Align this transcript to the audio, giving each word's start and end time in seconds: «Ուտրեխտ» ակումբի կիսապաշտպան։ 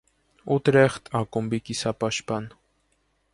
«Ուտրեխտ» 0.55 1.11
ակումբի 1.19 1.61
կիսապաշտպան։ 1.67 2.49